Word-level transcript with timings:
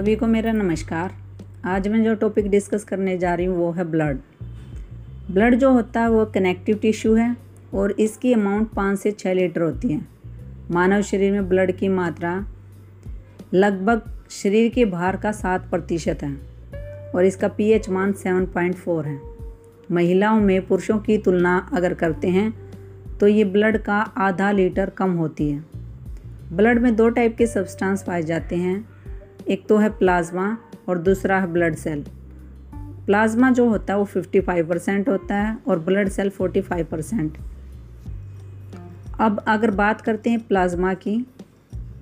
सभी 0.00 0.14
को 0.16 0.26
मेरा 0.26 0.52
नमस्कार। 0.52 1.12
आज 1.64 1.86
मैं 1.88 2.02
जो 2.04 2.14
टॉपिक 2.14 2.48
डिस्कस 2.50 2.84
करने 2.84 3.16
जा 3.18 3.34
रही 3.34 3.46
हूँ, 3.46 3.56
वो 3.56 3.70
है 3.70 3.84
ब्लड 3.84 4.18
ब्लड 5.30 5.54
जो 5.54 5.70
होता 5.70 6.00
है, 6.00 6.10
वो 6.10 6.24
कनेक्टिव 6.26 6.76
टिश्यू 6.82 7.14
है 7.14 7.36
और 7.74 7.90
इसकी 8.00 8.32
अमाउंट 8.32 8.70
पाँच 8.70 8.98
से 8.98 9.10
छः 9.12 9.34
लीटर 9.34 9.60
होती 9.60 9.88
है। 9.88 10.00
मानव 10.70 11.02
शरीर 11.02 11.32
में 11.32 11.48
ब्लड 11.48 11.72
की 11.72 11.88
मात्रा 11.88 12.32
लगभग 13.54 14.02
शरीर 14.32 14.70
के 14.72 14.84
भार 14.84 15.16
का 15.16 15.32
सात 15.32 15.68
प्रतिशत 15.70 16.22
है 16.22 16.32
और 17.14 17.24
इसका 17.24 17.48
पीएच 17.48 17.88
मान 17.88 18.12
सेवन 18.12 18.46
पॉइंट 18.46 18.74
फोर 18.74 19.06
है। 19.06 19.18
महिलाओं 19.90 20.40
में 20.40 20.66
पुरुषों 20.66 20.98
की 20.98 21.18
तुलना 21.18 21.56
अगर 21.72 21.94
करते 21.94 22.28
हैं 22.28 22.52
तो 23.18 23.28
ये 23.28 23.44
ब्लड 23.46 23.78
का 23.78 23.98
आधा 24.18 24.50
लीटर 24.52 24.90
कम 24.90 25.12
होती 25.14 25.50
है। 25.50 25.64
ब्लड 26.52 26.78
में 26.78 26.94
दो 26.96 27.08
टाइप 27.10 27.36
के 27.36 27.46
सब्सटेंस 27.46 28.02
पाए 28.02 28.22
जाते 28.22 28.56
हैं 28.56 28.78
एक 29.48 29.66
तो 29.68 29.76
है 29.76 29.88
प्लाज्मा 29.88 30.56
और 30.88 30.98
दूसरा 30.98 31.38
है 31.40 31.52
ब्लड 31.52 31.74
सेल। 31.74 32.04
प्लाज्मा 33.06 33.50
जो 33.50 33.68
होता 33.68 33.92
है 33.92 33.98
वो 33.98 34.04
55 34.06 34.62
परसेंट 34.68 35.08
होता 35.08 35.36
है 35.36 35.56
और 35.68 35.78
ब्लड 35.78 36.08
सेल 36.08 36.30
45 36.32 36.84
परसेंट 36.84 37.38
अब 39.20 39.42
अगर 39.48 39.70
बात 39.70 40.00
करते 40.00 40.30
हैं 40.30 40.40
प्लाज्मा 40.40 40.94
की 40.94 41.24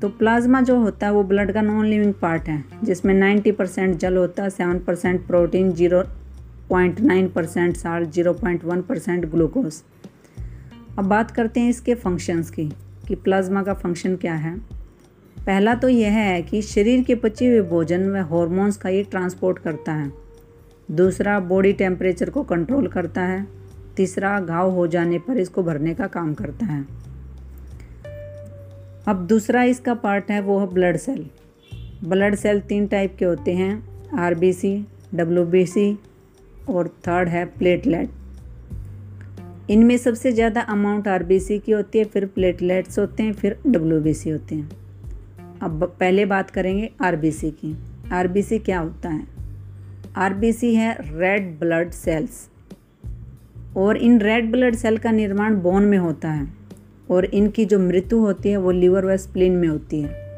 तो 0.00 0.08
प्लाज्मा 0.08 0.60
जो 0.60 0.78
होता 0.80 1.06
है 1.06 1.12
वो 1.12 1.22
ब्लड 1.24 1.52
का 1.52 1.62
नॉन 1.62 1.84
लिविंग 1.86 2.12
पार्ट 2.14 2.48
है, 2.48 2.64
जिसमें 2.84 3.14
90 3.14 3.52
परसेंट 3.52 3.96
जल 3.96 4.16
होता 4.16 4.42
है 4.42 4.50
seven 4.50 4.78
percent 4.78 5.26
protein 5.26 5.72
zero 5.72 6.02
point 6.68 7.00
nine 7.00 7.28
percent 7.28 7.76
salt 7.76 8.10
zero 8.10 8.32
point 8.32 8.64
one 8.64 8.82
percent 8.82 9.26
glucose 9.26 9.82
अब 10.98 11.04
बात 11.04 11.30
करते 11.30 11.60
हैं 11.60 11.70
इसके 11.70 11.94
फ़ंक्शंस 11.94 12.50
की, 12.50 12.68
कि 13.08 13.14
प्लाज्मा 13.14 13.62
का 13.62 13.74
फ़ंक्शन 13.74 14.16
क्या 14.16 14.34
है। 14.34 14.54
पहला 15.38 15.74
तो 15.74 15.88
यह 15.88 16.12
है 16.12 16.40
कि 16.42 16.60
शरीर 16.62 17.02
के 17.04 17.14
पचे 17.16 17.46
हुए 17.48 17.60
भोजन 17.68 18.08
व 18.10 18.22
हॉर्मोन्स 18.26 18.76
का 18.76 18.88
ये 18.88 19.02
ट्रांसपोर्ट 19.02 19.58
करता 19.58 19.92
है। 19.92 20.10
दूसरा 20.88 21.38
बॉडी 21.42 21.72
टेम्परेचर 21.74 22.30
को 22.30 22.42
कंट्रोल 22.44 22.86
करता 22.88 23.22
है। 23.22 23.46
तीसरा, 23.96 24.38
घाव 24.40 24.70
हो 24.70 24.86
जाने 24.86 25.18
पर 25.18 25.38
इसको 25.38 25.62
भरने 25.62 25.94
का 25.94 26.06
काम 26.08 26.32
करता 26.34 26.66
है। 26.66 26.84
अब 29.06 29.26
दूसरा 29.26 29.62
इसका 29.64 29.94
पार्ट 29.96 30.30
है, 30.30 30.40
वो 30.40 30.58
है 30.60 30.66
ब्लड 30.74 30.96
सेल 30.96 31.26
ब्लड 32.04 32.34
सेल 32.34 32.60
तीन 32.60 32.86
टाइप 32.86 33.16
के 33.18 33.24
होते 33.24 33.54
हैं 33.54 34.16
R 34.16 34.34
B 34.34 34.52
C 34.52 34.76
W 35.14 35.44
B 35.46 35.64
C 35.66 35.98
और 36.68 36.88
थर्ड 37.06 37.28
है 37.28 37.44
प्लेटलेट 37.48 38.10
इनमें 39.70 39.96
सबसे 39.98 40.32
ज़्यादा 40.32 40.60
अमाउंट 40.70 41.08
आर 41.08 41.22
बी 41.22 41.38
सी 41.40 41.58
की 41.58 41.72
होती 41.72 41.98
है, 41.98 42.04
फिर 42.04 42.26
प्लेटलेट्स 42.26 42.98
होते 42.98 43.22
हैं, 43.22 43.32
फिर 43.32 43.58
डब्ल्यू 43.66 44.00
बी 44.00 44.14
सी 44.14 44.30
होते 44.30 44.54
हैं। 44.54 44.68
अब 45.62 45.96
पहले 46.00 46.26
बात 46.26 46.50
करेंगे 46.50 46.90
आरबीसी 47.02 47.50
की। 47.50 47.76
आरबीसी 48.12 48.58
क्या 48.58 48.78
होता 48.78 49.08
है? 49.08 49.26
आरबीसी 50.16 50.74
है 50.74 50.96
रेड 51.00 51.58
ब्लड 51.58 51.90
सेल्स 51.90 52.50
और 53.76 53.96
इन 53.96 54.20
रेड 54.20 54.52
ब्लड 54.52 54.74
सेल 54.74 54.98
का 54.98 55.10
निर्माण 55.10 55.56
बोन 55.56 55.82
में 55.82 55.98
होता 55.98 56.30
है। 56.30 56.48
और 57.10 57.24
इनकी 57.24 57.64
जो 57.64 57.78
मृत्यु 57.78 58.18
होती 58.18 58.48
है, 58.48 58.56
वो 58.56 58.70
लीवर 58.70 59.06
व 59.06 59.16
स्प्लिन 59.16 59.52
में 59.52 59.68
होती 59.68 60.00
है। 60.00 60.28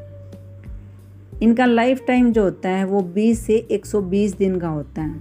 इनका 1.43 1.65
लाइफ 1.65 2.01
टाइम 2.07 2.33
जो 2.33 2.43
होता 2.43 2.69
है, 2.69 2.85
वो 2.85 3.03
20 3.03 3.41
से 3.41 3.57
120 3.71 4.37
दिन 4.37 4.59
का 4.59 4.69
होता 4.69 5.03
है। 5.03 5.21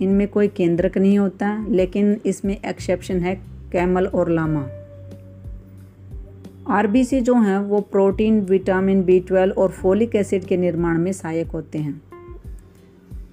इनमें 0.00 0.28
कोई 0.28 0.48
केंद्रक 0.48 0.98
नहीं 0.98 1.18
होता, 1.18 1.66
लेकिन 1.68 2.20
इसमें 2.26 2.58
एक्सेप्शन 2.66 3.20
है 3.20 3.34
कैमल 3.72 4.06
और 4.06 4.30
लामा। 4.30 4.81
आरबीसी 6.68 7.20
जो 7.20 7.34
हैं, 7.34 7.58
वो 7.58 7.80
प्रोटीन, 7.80 8.40
विटामिन, 8.40 9.02
बी 9.04 9.18
ट्वेल्व 9.20 9.54
और 9.54 9.70
फोलिक 9.70 10.14
एसिड 10.16 10.44
के 10.44 10.56
निर्माण 10.56 10.98
में 10.98 11.12
सहायक 11.12 11.48
होते 11.48 11.78
हैं। 11.78 12.00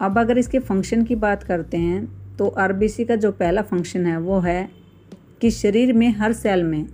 अब 0.01 0.17
अगर 0.19 0.37
इसके 0.37 0.59
फ़ंक्शन 0.59 1.03
की 1.03 1.15
बात 1.15 1.43
करते 1.43 1.77
हैं 1.77 2.07
तो 2.37 2.47
आरबीसी 2.47 3.05
का 3.05 3.15
जो 3.15 3.31
पहला 3.31 3.61
फ़ंक्शन 3.61 4.05
है, 4.05 4.17
वो 4.17 4.39
है 4.39 4.69
कि 5.41 5.51
शरीर 5.51 5.93
में 5.93 6.09
हर 6.09 6.33
सेल 6.33 6.63
में 6.63 6.85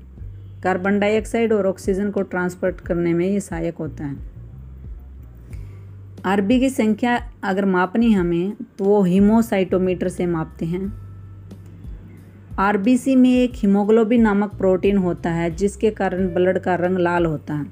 कार्बन 0.63 0.99
डाइऑक्साइड 0.99 1.53
और 1.53 1.67
ऑक्सीजन 1.67 2.11
को 2.11 2.21
ट्रांसपोर्ट 2.21 2.81
करने 2.81 3.13
में 3.13 3.27
ये 3.27 3.39
सहायक 3.39 3.75
होता 3.75 4.05
है। 4.05 4.15
आरबी 6.25 6.59
की 6.59 6.69
संख्या 6.69 7.17
अगर 7.43 7.65
मापनी 7.65 8.11
हमें 8.11 8.53
तो 8.79 8.85
वो 8.85 9.03
हीमोसाइटोमीटर 9.03 10.09
से 10.09 10.25
मापते 10.25 10.65
हैं। 10.65 11.04
आरबीसी 12.59 13.15
में 13.15 13.29
एक 13.29 13.51
हीमोग्लोबिन 13.55 14.21
नामक 14.21 14.53
प्रोटीन 14.53 14.97
होता 14.97 15.29
है, 15.29 15.55
जिसके 15.55 15.91
कारण 15.91 16.27
ब्लड 16.27 16.59
का 16.59 16.75
रंग 16.75 16.97
लाल 16.97 17.25
होता 17.25 17.53
है। 17.53 17.65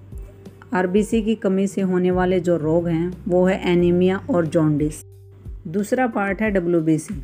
आरबीसी 0.73 1.21
की 1.21 1.35
कमी 1.35 1.67
से 1.67 1.81
होने 1.81 2.11
वाले 2.11 2.39
जो 2.39 2.57
रोग 2.57 2.87
हैं, 2.87 3.13
वो 3.27 3.45
है 3.45 3.71
एनीमिया 3.71 4.17
और 4.29 4.45
जॉन्डिस। 4.45 5.03
दूसरा 5.67 6.07
पार्ट 6.07 6.41
है 6.41 6.51
डब्ल्यूबीसी। 6.51 7.23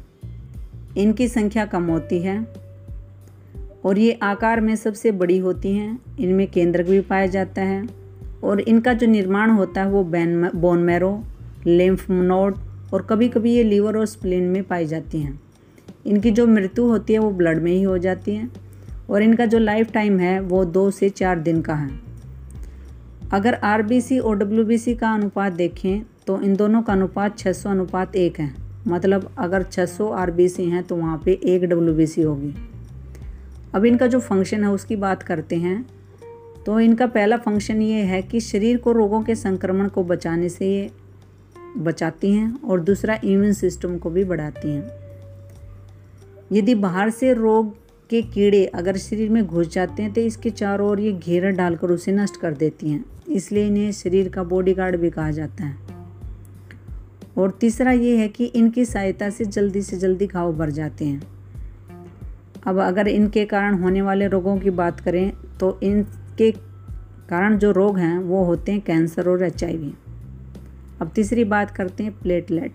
इनकी 0.98 1.28
संख्या 1.28 1.66
कम 1.66 1.84
होती 1.84 2.20
है 2.20 2.48
और 3.86 4.00
ये 4.00 4.20
आकार 4.24 4.62
में 4.62 4.76
सबसे 4.76 5.12
बड़ी 5.12 5.38
होती 5.38 5.74
हैं। 5.74 6.00
इनमें 6.20 6.48
केंद्रक 6.48 6.86
भी 6.86 7.02
पाया 7.02 7.26
जाता 7.26 7.62
है 7.62 7.88
और 8.44 8.60
इनका 8.60 8.94
जो 8.94 9.08
निर्माण 9.08 9.50
होता 9.50 9.82
है, 9.82 9.90
वो 9.90 10.04
बैन 10.04 10.50
बोन 10.56 10.80
मैरो, 10.80 11.24
लिम्फ 11.68 12.10
नोड 12.10 12.56
और 12.94 13.08
कभी 13.10 13.30
कभी 13.30 13.54
ये 13.54 13.64
लीवर 13.64 13.98
और 13.98 14.06
स्प्लिन 14.06 14.44
में 14.44 14.64
पाई 14.64 14.86
जाती 14.86 15.22
हैं। 15.22 15.49
इनकी 16.06 16.32
जो 16.32 16.46
मृत्यु 16.48 16.86
होती 16.86 17.14
है 17.14 17.20
वो 17.20 17.32
ब्लड 17.32 17.62
में 17.62 17.72
ही 17.72 17.82
हो 17.84 17.98
जाती 17.98 18.36
है 18.36 18.50
और 19.10 19.24
इनका 19.24 19.46
जो 19.46 19.60
लाइफ 19.60 19.92
टाइम 19.92 20.20
है 20.20 20.40
वो 20.40 20.64
दो 20.66 20.90
से 20.92 21.10
चार 21.10 21.40
दिन 21.40 21.62
का 21.62 21.76
है। 21.76 21.90
अगर 23.32 23.54
आर 23.54 23.82
बी 23.82 24.00
सी 24.02 24.20
और 24.20 24.38
डब्ल्यू 24.38 24.66
बी 24.66 24.78
सी 24.78 24.96
का 24.96 25.14
अनुपात 25.14 25.54
देखें 25.54 26.02
तो 26.28 26.40
इन 26.42 26.56
दोनों 26.56 26.82
का 26.82 26.94
अनुपात 26.94 27.38
600 27.38 27.70
अनुपात 27.70 28.16
एक 28.16 28.40
है। 28.40 28.54
मतलब 28.88 29.30
अगर 29.38 29.64
600 29.64 30.10
आर 30.12 30.32
बी 30.32 30.48
सी 30.50 30.66
हैं 30.66 30.84
तो 30.84 30.96
वहाँ 30.96 31.22
पे 31.26 31.40
एक 31.46 31.64
डब्ल्यू 31.64 31.94
बी 31.94 32.08
सी 32.08 32.22
होगी। 32.22 32.54
अब 33.76 33.86
इनका 33.86 34.08
जो 34.08 34.20
फ़ंक्शन 34.20 34.64
है 34.64 34.70
उसकी 34.70 34.96
बात 34.96 35.24
करते 35.24 35.56
हैं। 35.56 35.86
तो 36.66 36.80
इनका 36.80 37.08
पहला 37.08 37.38
फ़ंक्शन 37.38 37.82
ये 37.82 38.02
है 38.02 38.22
कि 38.22 38.40
शरीर 38.40 38.78
को 38.78 38.92
रोगों 38.92 39.22
के 39.24 39.36
संक्रमण 39.36 39.88
को 39.88 40.04
बचाने 40.04 40.50
से 40.50 40.68
ये 40.68 40.90
बचाती 41.78 42.32
हैं 42.32 42.62
और 42.62 42.80
दूसरा 42.80 43.20
इम्यून 43.24 43.54
सिस्टम 43.54 43.98
को 43.98 44.10
भी 44.10 44.24
बढ़ाती 44.24 44.70
हैं। 44.70 45.09
यदि 46.52 46.76
बाहर 46.76 47.10
से 47.10 47.34
रोग 47.34 47.74
के 48.10 48.22
कीड़े 48.24 48.66
अगर 48.66 48.98
शरीर 48.98 49.30
में 49.30 49.46
घुस 49.46 49.68
जाते 49.68 50.04
हैं 50.04 50.14
तो 50.14 50.22
इसके 50.22 50.50
चारों 50.50 50.90
ओर 50.90 51.00
ये 51.00 51.12
घेरा 51.14 51.50
डालकर 51.50 51.92
उसे 51.92 52.12
नष्ट 52.12 52.40
कर 52.42 52.54
देती 52.54 52.90
हैं। 52.90 53.04
इसलिए 53.30 53.68
इन्हें 53.68 53.92
शरीर 53.92 54.30
का 54.30 54.44
बॉडी 54.44 54.74
गार्ड 54.74 54.96
भी 54.96 55.10
कहा 55.10 55.32
जाता 55.32 55.66
है। 55.66 55.78
और 57.38 57.52
तीसरा 57.52 57.92
ये 57.92 58.18
है 58.18 58.28
कि 58.28 58.46
इनकी 58.46 58.86
सहायता 58.86 59.30
से 59.30 59.46
जल्दी 59.48 59.82
से 59.82 59.98
जल्दी 59.98 60.28
घाव 60.28 60.54
भर 60.54 60.70
जाते 60.70 61.06
हैं। 61.06 61.22
अब 62.68 62.80
अगर 62.80 63.08
इनके 63.08 63.46
कारण 63.46 63.82
होने 63.82 64.02
वाले 64.02 64.28
रोगों 64.28 64.58
की 64.58 64.70
बात 64.72 65.00
करें 65.00 65.32
तो 65.60 65.80
इनके 65.84 66.52
कारण 66.52 67.58
जो 67.58 67.72
रोग 67.72 67.98
हैं, 67.98 68.18
वो 68.18 68.44
होते 68.44 68.72
हैं 68.72 68.82
कैंसर 68.82 69.30
और 69.30 69.44
एचआईवी। 69.44 69.94
अब 71.02 71.12
तीसरी 71.16 71.44
बात 71.46 71.72
करते 71.72 72.04
हैं 72.04 72.20
प्लेटलेट 72.20 72.72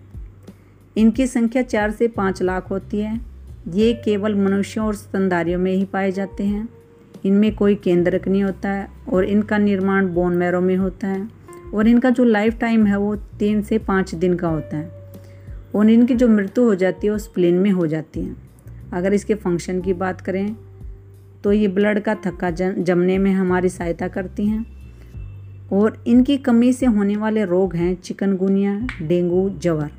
इनकी 0.95 1.27
संख्या 1.27 1.61
चार 1.63 1.91
से 1.91 2.07
पाँच 2.07 2.41
लाख 2.41 2.69
होती 2.69 2.99
है। 2.99 3.19
ये 3.67 3.93
केवल 3.93 4.35
मनुष्यों 4.35 4.87
और 4.87 4.95
स्तनधारियों 4.95 5.59
में 5.59 5.71
ही 5.73 5.85
पाए 5.85 6.11
जाते 6.11 6.43
हैं। 6.43 6.67
इनमें 7.25 7.55
कोई 7.55 7.75
केंद्रक 7.75 8.27
नहीं 8.27 8.43
होता 8.43 8.69
है 8.69 8.87
और 9.13 9.25
इनका 9.25 9.57
निर्माण 9.57 10.07
बोन 10.07 10.35
मैरो 10.35 10.61
में 10.61 10.75
होता 10.75 11.07
है। 11.07 11.29
और 11.73 11.87
इनका 11.87 12.09
जो 12.09 12.23
लाइफ 12.23 12.59
टाइम 12.59 12.85
है 12.85 12.97
वो 12.97 13.15
तीन 13.15 13.61
से 13.61 13.77
पाँच 13.77 14.15
दिन 14.15 14.35
का 14.35 14.47
होता 14.47 14.77
है। 14.77 14.91
और 15.75 15.89
इनकी 15.89 16.15
जो 16.15 16.27
मृत्यु 16.27 16.63
हो 16.63 16.75
जाती 16.75 17.07
है 17.07 17.13
वो 17.13 17.19
स्प्लिन 17.19 17.55
में 17.55 17.71
हो 17.71 17.87
जाती 17.87 18.21
है। 18.21 18.35
अगर 18.93 19.13
इसके 19.13 19.35
फ़ंक्शन 19.35 19.81
की 19.81 19.93
बात 19.93 20.21
करें 20.21 20.55
तो 21.43 21.51
ये 21.51 21.67
ब्लड 21.67 21.99
का 21.99 22.15
थक्का 22.15 22.49
जमने 22.51 23.17
में 23.17 23.31
हमारी 23.31 23.69
सहायता 23.69 24.07
करती 24.07 24.45
हैं। 24.45 24.65
और 25.73 26.03
इनकी 26.07 26.37
कमी 26.37 26.73
से 26.73 26.85
होने 26.85 27.15
वाले 27.17 27.45
रोग 27.45 27.75
हैं 27.75 27.95
चिकनगुनिया, 27.95 28.87
डेंगू, 29.01 29.49
जवर। 29.49 29.91